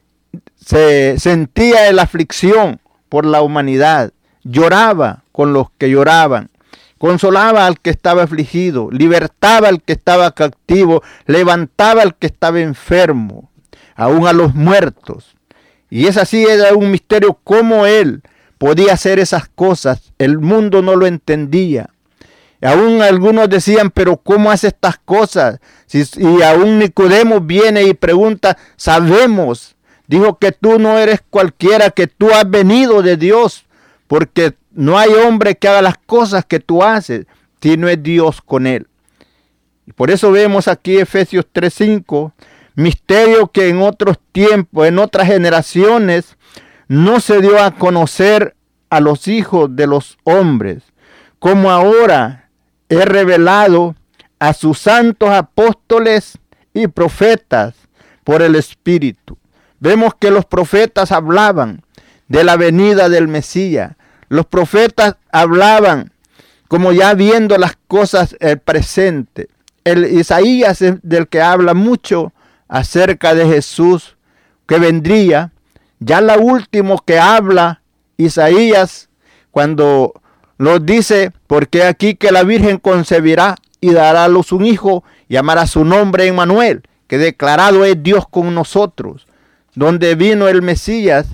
[0.64, 4.12] se sentía en la aflicción por la humanidad,
[4.44, 6.50] lloraba con los que lloraban,
[6.98, 13.50] consolaba al que estaba afligido, libertaba al que estaba cautivo, levantaba al que estaba enfermo,
[13.94, 15.36] aún a los muertos.
[15.90, 18.22] Y es así, era un misterio cómo él
[18.56, 20.12] podía hacer esas cosas.
[20.18, 21.90] El mundo no lo entendía.
[22.62, 25.58] Aún algunos decían, pero ¿cómo hace estas cosas?
[25.92, 29.71] y aún Nicodemo viene y pregunta, sabemos,
[30.12, 33.64] dijo que tú no eres cualquiera, que tú has venido de Dios,
[34.06, 37.24] porque no hay hombre que haga las cosas que tú haces
[37.62, 38.88] si no es Dios con él.
[39.86, 42.32] Y por eso vemos aquí Efesios 3:5,
[42.74, 46.36] misterio que en otros tiempos, en otras generaciones,
[46.88, 48.54] no se dio a conocer
[48.90, 50.82] a los hijos de los hombres,
[51.38, 52.50] como ahora
[52.90, 53.96] he revelado
[54.38, 56.38] a sus santos apóstoles
[56.74, 57.74] y profetas
[58.24, 59.38] por el Espíritu.
[59.82, 61.82] Vemos que los profetas hablaban
[62.28, 63.96] de la venida del Mesías,
[64.28, 66.12] los profetas hablaban
[66.68, 69.48] como ya viendo las cosas el presente.
[69.82, 72.32] El Isaías es del que habla mucho
[72.68, 74.16] acerca de Jesús
[74.68, 75.50] que vendría.
[75.98, 77.82] Ya la último que habla
[78.16, 79.08] Isaías
[79.50, 80.12] cuando
[80.58, 85.66] lo dice, porque aquí que la Virgen concebirá y dará a luz un hijo, llamará
[85.66, 89.26] su nombre Emmanuel, que declarado es Dios con nosotros,
[89.74, 91.26] donde vino el Mesías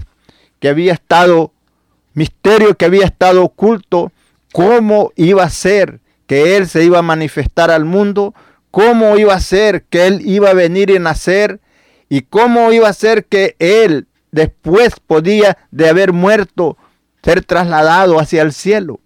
[0.61, 1.53] que había estado
[2.19, 4.13] misterio que había estado oculto,
[4.53, 8.35] cómo iba a ser, que Él se iba a manifestar al mundo,
[8.71, 11.61] cómo iba a ser que Él iba a venir y nacer
[12.09, 16.77] y cómo iba a ser que Él después podía de haber muerto
[17.23, 19.01] ser trasladado hacia el cielo.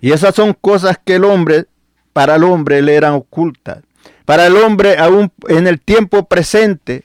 [0.00, 1.66] Y esas son cosas que el hombre,
[2.12, 3.78] para el hombre, le eran ocultas.
[4.26, 7.04] Para el hombre, aún en el tiempo presente,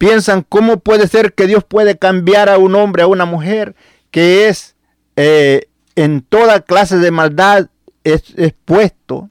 [0.00, 3.74] piensan cómo puede ser que Dios puede cambiar a un hombre, a una mujer,
[4.10, 4.74] que es
[5.16, 7.68] eh, en toda clase de maldad
[8.02, 9.28] expuesto.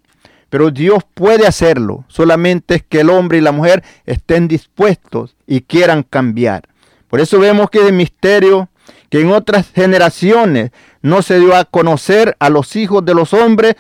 [0.52, 2.06] Pero Dios puede hacerlo.
[2.08, 6.70] Solamente es que el hombre y la mujer estén dispuestos y quieran cambiar.
[7.08, 8.70] Por eso vemos que el misterio
[9.10, 10.70] que en otras generaciones
[11.02, 13.74] no se dio a conocer a los hijos de los hombres,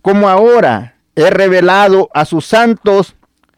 [0.00, 3.14] como ahora he revelado a sus santos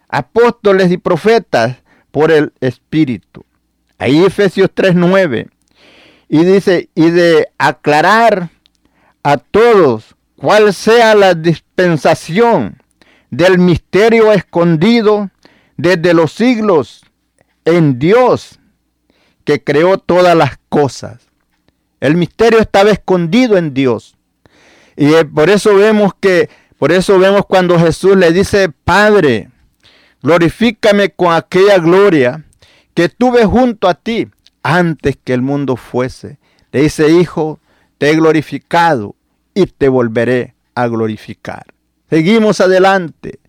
[0.09, 1.82] apóstoles y profetas
[2.12, 3.44] por el Espíritu.
[3.98, 5.48] Ahí Efesios 3:9.
[6.28, 8.50] Y dice, y de aclarar
[9.22, 12.80] a todos cuál sea la dispensación
[13.30, 15.30] del misterio escondido
[15.76, 17.04] desde los siglos
[17.64, 18.58] en Dios
[19.44, 21.20] que creó todas las cosas.
[22.00, 24.16] El misterio estaba escondido en Dios.
[24.96, 29.51] Y por eso vemos que, por eso vemos cuando Jesús le dice, Padre,
[30.22, 32.44] glorifícame con aquella gloria
[32.94, 34.28] que tuve junto a ti
[34.62, 36.38] antes que el mundo fuese.
[36.70, 37.60] Le dice, Hijo,
[37.98, 39.16] te he glorificado
[39.54, 41.66] y te volveré a glorificar.
[42.08, 43.40] Seguimos adelante.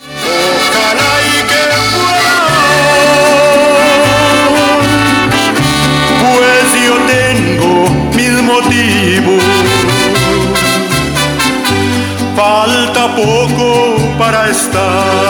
[6.21, 9.43] pues yo tengo mis motivos.
[12.35, 15.22] Falta poco para estar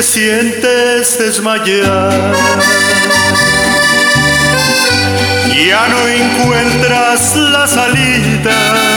[0.00, 2.32] te sientes desmayar,
[5.54, 8.89] ya no encuentras la salida.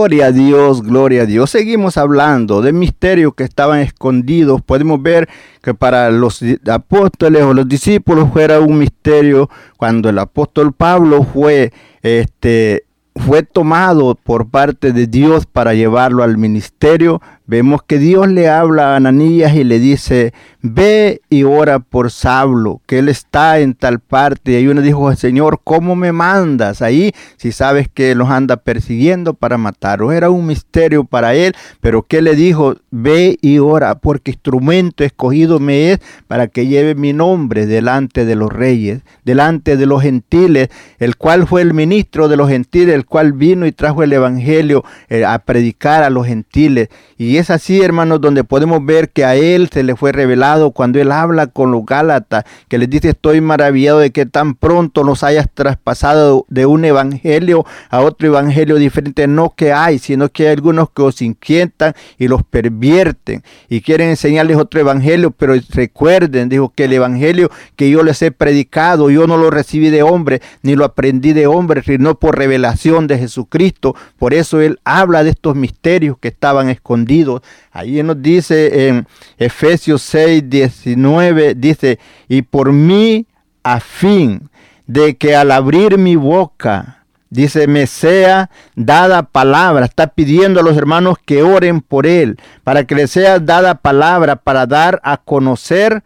[0.00, 1.50] Gloria a Dios, gloria a Dios.
[1.50, 4.62] Seguimos hablando de misterios que estaban escondidos.
[4.62, 5.28] Podemos ver
[5.62, 6.40] que para los
[6.72, 11.70] apóstoles o los discípulos fuera un misterio cuando el apóstol Pablo fue
[12.00, 12.84] este
[13.14, 17.20] fue tomado por parte de Dios para llevarlo al ministerio,
[17.50, 20.32] vemos que Dios le habla a Ananías y le dice,
[20.62, 24.60] ve y ora por Saulo, que él está en tal parte.
[24.60, 29.58] Y uno dijo, Señor, ¿cómo me mandas ahí si sabes que los anda persiguiendo para
[29.58, 30.12] matarlos?
[30.12, 32.76] Era un misterio para él, pero ¿qué le dijo?
[32.92, 35.98] Ve y ora, porque instrumento escogido me es
[36.28, 40.68] para que lleve mi nombre delante de los reyes, delante de los gentiles,
[41.00, 44.84] el cual fue el ministro de los gentiles, el cual vino y trajo el evangelio
[45.08, 46.90] eh, a predicar a los gentiles.
[47.18, 51.00] Y es así, hermanos, donde podemos ver que a él se le fue revelado cuando
[51.00, 55.24] él habla con los Gálatas, que les dice, estoy maravillado de que tan pronto los
[55.24, 59.26] hayas traspasado de un evangelio a otro evangelio diferente.
[59.26, 64.10] No que hay, sino que hay algunos que os inquietan y los pervierten y quieren
[64.10, 69.26] enseñarles otro evangelio, pero recuerden, dijo, que el evangelio que yo les he predicado, yo
[69.26, 73.94] no lo recibí de hombre, ni lo aprendí de hombre, sino por revelación de Jesucristo.
[74.18, 77.29] Por eso él habla de estos misterios que estaban escondidos.
[77.72, 79.06] Ahí nos dice en
[79.38, 83.26] Efesios 6, 19, dice, y por mí
[83.62, 84.50] a fin
[84.86, 87.00] de que al abrir mi boca,
[87.32, 89.84] Dice, me sea dada palabra.
[89.84, 94.34] Está pidiendo a los hermanos que oren por él, para que le sea dada palabra,
[94.34, 96.02] para dar a conocer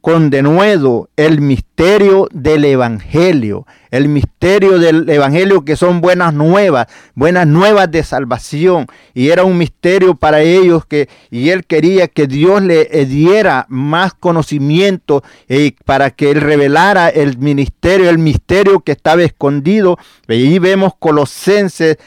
[0.00, 7.46] con denuedo el misterio del Evangelio, el misterio del Evangelio que son buenas nuevas, buenas
[7.46, 8.86] nuevas de salvación.
[9.12, 14.14] Y era un misterio para ellos que, y él quería que Dios le diera más
[14.14, 19.98] conocimiento y para que él revelara el ministerio, el misterio que estaba escondido.
[20.28, 21.98] Y ahí vemos Colosenses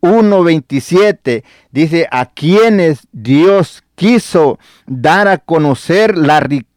[0.00, 6.67] 1.27, dice, a quienes Dios quiso dar a conocer la riqueza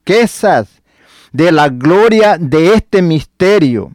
[1.32, 3.92] de la gloria de este misterio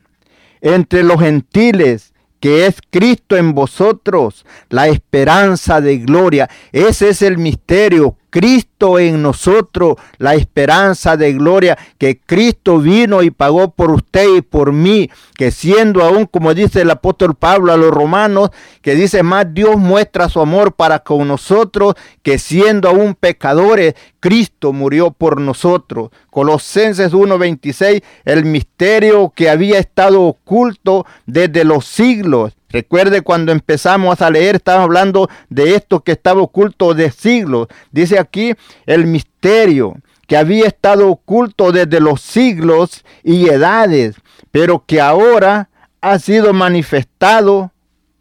[0.61, 6.49] entre los gentiles que es Cristo en vosotros, la esperanza de gloria.
[6.73, 8.17] Ese es el misterio.
[8.37, 14.43] Cristo en nosotros, la esperanza de gloria, que Cristo vino y pagó por usted y
[14.43, 18.51] por mí, que siendo aún, como dice el apóstol Pablo a los romanos,
[18.83, 24.75] que dice más, Dios muestra su amor para con nosotros, que siendo aún pecadores, Cristo
[24.75, 26.11] murió por nosotros.
[26.29, 34.31] Colosenses 1:26, el misterio que había estado oculto desde los siglos Recuerde cuando empezamos a
[34.31, 37.69] leer, estamos hablando de esto que estaba oculto de siglos.
[37.91, 38.53] Dice aquí
[38.85, 39.95] el misterio
[40.27, 44.17] que había estado oculto desde los siglos y edades,
[44.51, 45.71] pero que ahora
[46.03, 47.73] ha sido manifestado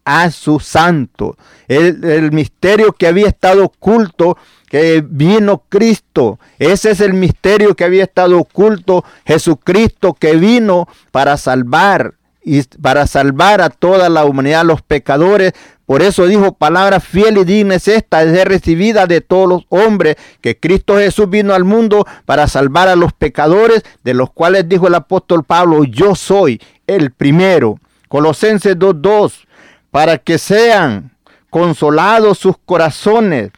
[0.06, 1.36] a su santo.
[1.68, 4.38] El, el, misterio que había estado oculto,
[4.70, 6.38] que vino Cristo.
[6.58, 12.14] Ese es el misterio que había estado oculto, Jesucristo que vino para salvar
[12.48, 15.52] y para salvar a toda la humanidad, los pecadores.
[15.84, 20.14] Por eso dijo, palabra fiel y digna es esta, es recibida de todos los hombres,
[20.40, 24.86] que Cristo Jesús vino al mundo para salvar a los pecadores, de los cuales dijo
[24.86, 27.80] el apóstol Pablo, yo soy el primero.
[28.06, 29.46] Colosenses 2.2,
[29.90, 31.16] para que sean
[31.50, 33.50] consolados sus corazones,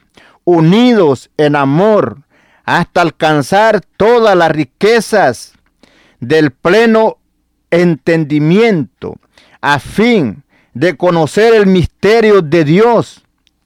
[0.44, 2.22] unidos en amor,
[2.64, 5.52] hasta alcanzar todas las riquezas
[6.20, 7.17] del pleno
[7.70, 9.16] entendimiento
[9.60, 10.42] a fin
[10.74, 13.22] de conocer el misterio de Dios.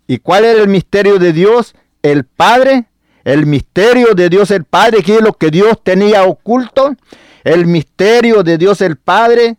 [0.07, 1.75] ¿Y cuál era el misterio de Dios?
[2.03, 2.87] El Padre.
[3.25, 6.95] El misterio de Dios el Padre, que es lo que Dios tenía oculto.
[7.45, 9.57] El misterio de Dios el Padre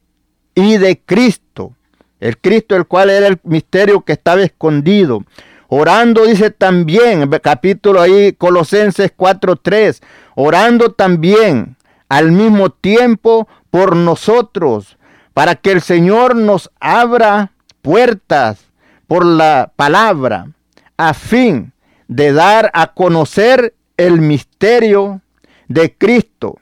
[0.55, 1.73] y de Cristo.
[2.19, 5.23] El Cristo, el cual era el misterio que estaba escondido.
[5.67, 10.01] Orando, dice también, capítulo ahí, Colosenses 4.3,
[10.35, 11.75] orando también
[12.13, 14.99] al mismo tiempo por nosotros,
[15.33, 18.59] para que el Señor nos abra puertas
[19.07, 20.51] por la palabra,
[20.95, 21.73] a fin
[22.07, 25.21] de dar a conocer el misterio
[25.67, 26.59] de Cristo,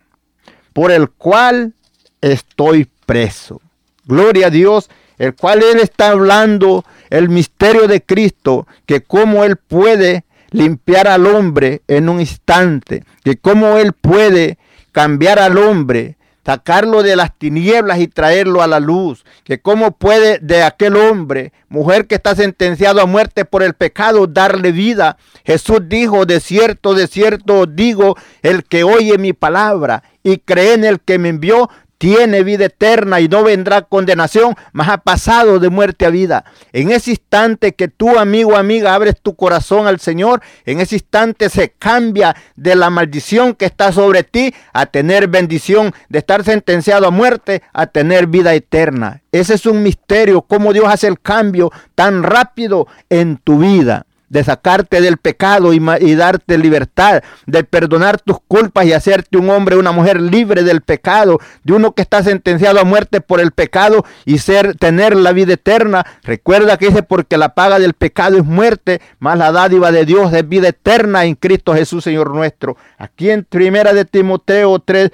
[0.71, 1.73] por el cual
[2.21, 3.59] estoy preso.
[4.05, 9.57] Gloria a Dios, el cual Él está hablando, el misterio de Cristo, que cómo Él
[9.57, 14.57] puede limpiar al hombre en un instante, que cómo Él puede
[14.91, 19.25] cambiar al hombre sacarlo de las tinieblas y traerlo a la luz.
[19.43, 24.27] Que cómo puede de aquel hombre, mujer que está sentenciado a muerte por el pecado,
[24.27, 25.17] darle vida.
[25.45, 30.83] Jesús dijo, de cierto, de cierto digo, el que oye mi palabra y cree en
[30.83, 31.69] el que me envió,
[32.01, 36.45] tiene vida eterna y no vendrá condenación, mas ha pasado de muerte a vida.
[36.73, 41.47] En ese instante que tú, amigo, amiga, abres tu corazón al Señor, en ese instante
[41.47, 47.05] se cambia de la maldición que está sobre ti a tener bendición, de estar sentenciado
[47.05, 49.21] a muerte a tener vida eterna.
[49.31, 54.45] Ese es un misterio, cómo Dios hace el cambio tan rápido en tu vida de
[54.45, 59.91] sacarte del pecado y, darte libertad, de perdonar tus culpas y hacerte un hombre, una
[59.91, 64.37] mujer libre del pecado, de uno que está sentenciado a muerte por el pecado y
[64.37, 66.05] ser, tener la vida eterna.
[66.23, 70.31] Recuerda que dice, porque la paga del pecado es muerte, más la dádiva de Dios
[70.31, 72.77] es vida eterna en Cristo Jesús, Señor nuestro.
[72.97, 75.11] Aquí en Primera de Timoteo 3,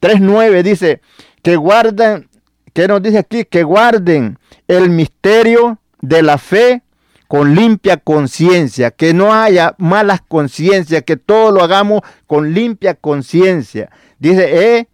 [0.00, 1.00] 3.9 dice,
[1.44, 2.28] que guarden,
[2.74, 3.44] que nos dice aquí?
[3.44, 4.36] Que guarden
[4.66, 6.82] el misterio de la fe
[7.28, 13.90] con limpia conciencia, que no haya malas conciencias, que todo lo hagamos con limpia conciencia.
[14.18, 14.88] Dice, eh,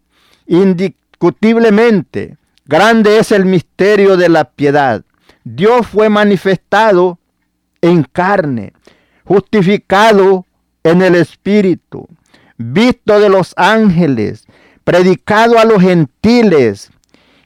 [0.49, 5.05] indiscutiblemente, grande es el misterio de la piedad.
[5.45, 7.21] Dios fue manifestado
[7.81, 8.73] en carne,
[9.25, 10.45] justificado
[10.83, 12.09] en el Espíritu,
[12.57, 14.45] visto de los ángeles,
[14.83, 16.91] predicado a los gentiles,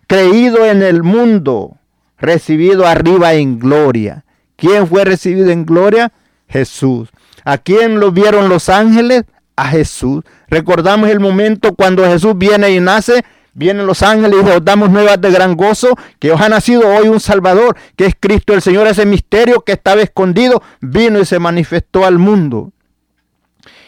[0.06, 1.76] creído en el mundo,
[2.16, 4.24] recibido arriba en gloria.
[4.58, 6.12] ¿Quién fue recibido en gloria?
[6.48, 7.10] Jesús.
[7.44, 9.22] ¿A quién lo vieron los ángeles?
[9.54, 10.24] A Jesús.
[10.48, 13.24] Recordamos el momento cuando Jesús viene y nace.
[13.54, 17.06] Vienen los ángeles y os damos nuevas de gran gozo, que os ha nacido hoy
[17.06, 21.38] un Salvador, que es Cristo el Señor, ese misterio que estaba escondido, vino y se
[21.38, 22.72] manifestó al mundo.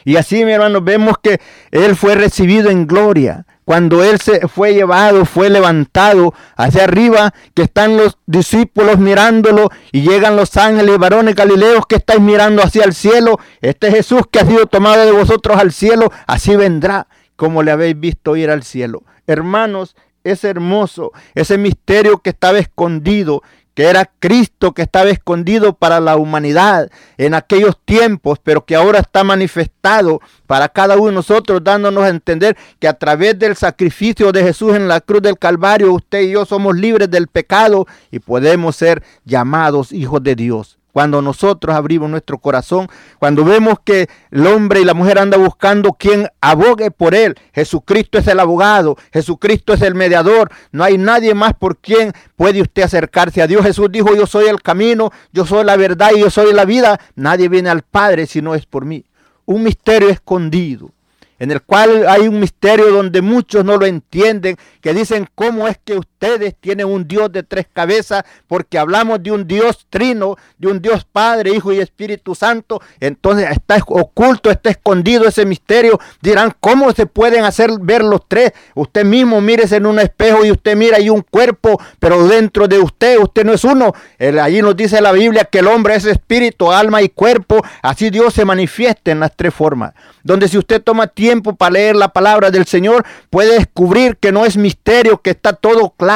[0.05, 1.41] Y así, mi hermano, vemos que
[1.71, 7.63] Él fue recibido en gloria cuando él se fue llevado, fue levantado hacia arriba, que
[7.63, 12.95] están los discípulos mirándolo y llegan los ángeles, varones galileos que estáis mirando hacia el
[12.95, 13.39] cielo.
[13.61, 18.01] Este Jesús que ha sido tomado de vosotros al cielo, así vendrá como le habéis
[18.01, 19.05] visto ir al cielo.
[19.29, 19.95] Hermanos,
[20.25, 23.45] es hermoso ese misterio que estaba escondido,
[23.75, 28.99] que era Cristo que estaba escondido para la humanidad en aquellos tiempos, pero que ahora
[28.99, 34.33] está manifestado para cada uno de nosotros, dándonos a entender que a través del sacrificio
[34.33, 38.19] de Jesús en la cruz del Calvario, usted y yo somos libres del pecado y
[38.19, 40.80] podemos ser llamados hijos de Dios.
[40.93, 42.89] Cuando nosotros abrimos nuestro corazón,
[43.19, 48.19] cuando vemos que el hombre y la mujer andan buscando quien abogue por él, Jesucristo
[48.19, 52.83] es el abogado, Jesucristo es el mediador, no hay nadie más por quien puede usted
[52.83, 53.65] acercarse a Dios.
[53.65, 57.01] Jesús dijo, yo soy el camino, yo soy la verdad y yo soy la vida.
[57.15, 59.05] Nadie viene al Padre si no es por mí.
[59.47, 60.91] Un misterio escondido
[61.41, 65.79] en el cual hay un misterio donde muchos no lo entienden, que dicen cómo es
[65.83, 70.69] que ustedes tienen un Dios de tres cabezas, porque hablamos de un Dios trino, de
[70.69, 75.99] un Dios Padre, Hijo y Espíritu Santo, entonces está oculto, está escondido ese misterio.
[76.21, 78.53] Dirán, ¿cómo se pueden hacer ver los tres?
[78.75, 82.79] Usted mismo mírese en un espejo y usted mira hay un cuerpo, pero dentro de
[82.79, 83.95] usted, usted no es uno.
[84.43, 88.35] allí nos dice la Biblia que el hombre es espíritu, alma y cuerpo, así Dios
[88.35, 89.95] se manifiesta en las tres formas.
[90.23, 94.45] Donde si usted toma tiempo, para leer la palabra del Señor, puede descubrir que no
[94.45, 96.10] es misterio, que está todo claro.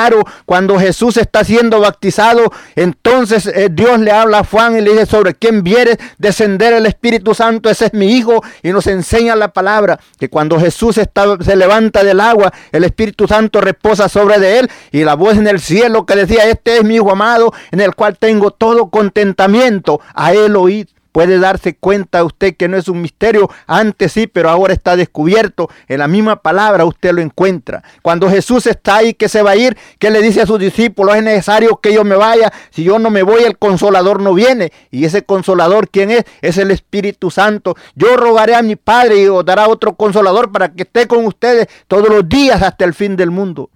[0.44, 5.06] Cuando Jesús está siendo bautizado, entonces eh, Dios le habla a Juan y le dice
[5.06, 9.52] sobre quién viene descender el Espíritu Santo, ese es mi Hijo, y nos enseña la
[9.52, 14.58] palabra, que cuando Jesús está, se levanta del agua, el Espíritu Santo reposa sobre de
[14.60, 17.80] él, y la voz en el cielo que decía, este es mi Hijo amado, en
[17.80, 20.88] el cual tengo todo contentamiento, a él oíd.
[21.14, 25.70] Puede darse cuenta usted que no es un misterio, antes sí, pero ahora está descubierto.
[25.86, 27.84] En la misma palabra usted lo encuentra.
[28.02, 31.14] Cuando Jesús está ahí que se va a ir, que le dice a sus discípulos,
[31.14, 32.52] es necesario que yo me vaya.
[32.70, 34.72] Si yo no me voy, el consolador no viene.
[34.90, 36.24] Y ese consolador, ¿quién es?
[36.42, 37.76] Es el Espíritu Santo.
[37.94, 41.68] Yo rogaré a mi Padre y os dará otro consolador para que esté con ustedes
[41.86, 43.70] todos los días hasta el fin del mundo.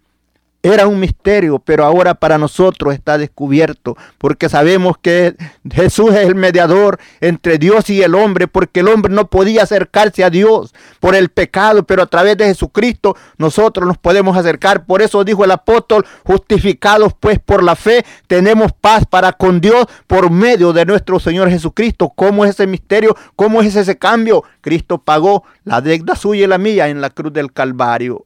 [0.60, 5.36] Era un misterio, pero ahora para nosotros está descubierto, porque sabemos que
[5.70, 10.24] Jesús es el mediador entre Dios y el hombre, porque el hombre no podía acercarse
[10.24, 14.84] a Dios por el pecado, pero a través de Jesucristo nosotros nos podemos acercar.
[14.84, 19.86] Por eso dijo el apóstol, justificados pues por la fe, tenemos paz para con Dios
[20.08, 22.12] por medio de nuestro Señor Jesucristo.
[22.16, 23.16] ¿Cómo es ese misterio?
[23.36, 24.42] ¿Cómo es ese cambio?
[24.60, 28.24] Cristo pagó la deuda suya y la mía en la cruz del Calvario.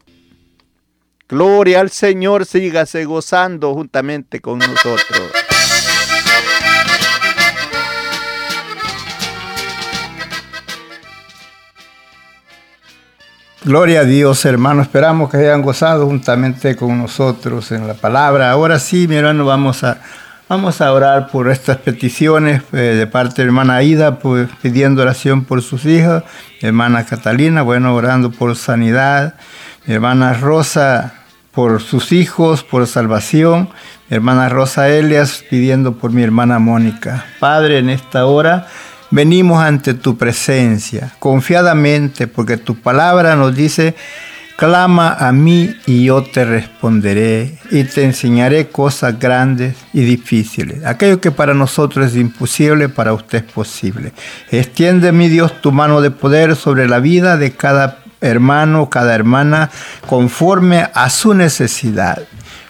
[1.32, 5.30] Gloria al Señor, sígase gozando juntamente con nosotros.
[13.64, 14.82] Gloria a Dios, hermano.
[14.82, 18.50] Esperamos que hayan gozado juntamente con nosotros en la palabra.
[18.50, 20.02] Ahora sí, mi hermano, vamos a,
[20.50, 25.46] vamos a orar por estas peticiones eh, de parte de hermana Aida, pues, pidiendo oración
[25.46, 26.24] por sus hijas.
[26.60, 29.36] Hermana Catalina, bueno, orando por sanidad.
[29.86, 31.20] hermana Rosa
[31.52, 33.68] por sus hijos, por salvación.
[34.10, 37.24] Hermana Rosa Elias pidiendo por mi hermana Mónica.
[37.38, 38.66] Padre, en esta hora
[39.10, 43.94] venimos ante tu presencia confiadamente porque tu palabra nos dice
[44.56, 50.84] Clama a mí y yo te responderé y te enseñaré cosas grandes y difíciles.
[50.84, 54.12] Aquello que para nosotros es imposible, para usted es posible.
[54.52, 59.70] Extiende, mi Dios, tu mano de poder sobre la vida de cada hermano, cada hermana,
[60.06, 62.22] conforme a su necesidad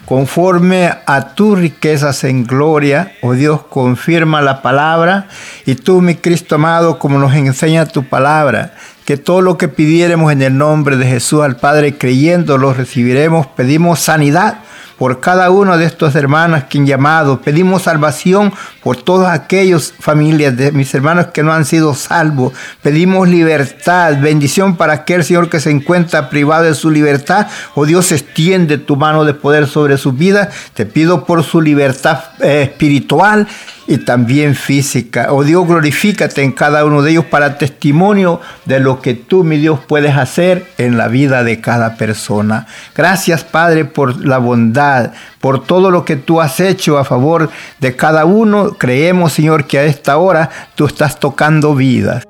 [0.05, 5.29] conforme a tus riquezas en gloria, oh Dios, confirma la palabra.
[5.65, 8.75] Y tú, mi Cristo amado, como nos enseña tu palabra,
[9.07, 13.47] que todo lo que pidiéramos en el nombre de Jesús al Padre, creyendo, lo recibiremos,
[13.47, 14.59] pedimos sanidad
[15.03, 17.41] por cada uno de estos hermanos que han llamado.
[17.41, 18.53] Pedimos salvación
[18.85, 22.53] por todos aquellos familias de mis hermanos que no han sido salvos.
[22.83, 27.49] Pedimos libertad, bendición para aquel Señor que se encuentra privado de su libertad.
[27.75, 30.51] Oh Dios, extiende tu mano de poder sobre su vida.
[30.73, 33.49] Te pido por su libertad eh, espiritual
[33.89, 35.29] y también física.
[35.31, 39.59] Oh Dios, glorifícate en cada uno de ellos para testimonio de lo que tú, mi
[39.59, 42.67] Dios, puedes hacer en la vida de cada persona.
[42.95, 44.92] Gracias, Padre, por la bondad,
[45.41, 48.75] por todo lo que tú has hecho a favor de cada uno.
[48.79, 52.27] Creemos, Señor, que a esta hora tú estás tocando vidas.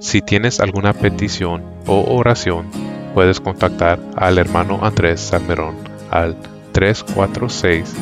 [0.00, 2.70] Si tienes alguna petición o oración,
[3.14, 5.76] puedes contactar al hermano Andrés Salmerón
[6.10, 6.36] al
[6.72, 7.94] 346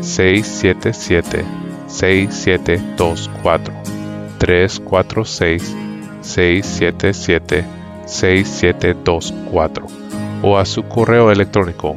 [0.00, 1.44] 677
[1.86, 3.74] 6724
[4.38, 5.76] 346
[6.22, 7.64] 677
[8.06, 9.86] 6724
[10.42, 11.96] o a su correo electrónico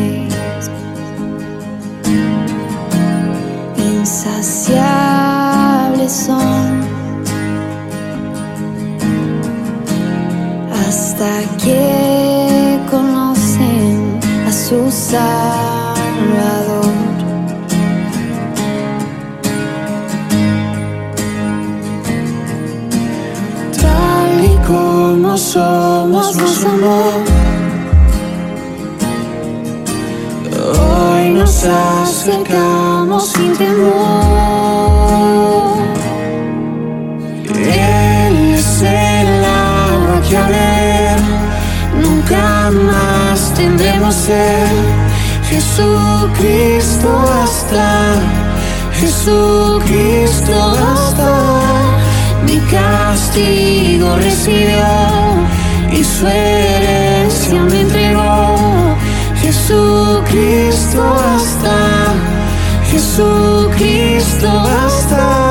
[4.71, 6.81] insaciables son
[10.73, 15.91] hasta que conocen a su Salvador.
[24.67, 27.20] como somos nos amó.
[31.63, 33.91] Nos acercamos sin temor.
[37.49, 41.19] Él es el agua que a ver
[42.01, 44.67] nunca más tendremos ser.
[45.49, 47.09] Jesucristo
[47.43, 48.15] hasta,
[48.99, 50.53] Jesucristo
[50.93, 51.31] hasta
[52.45, 54.85] mi castigo recibió
[55.91, 58.71] y su herencia me entregó.
[59.41, 62.15] Jesús Jesucristo basta,
[62.89, 65.50] Jesucristo basta.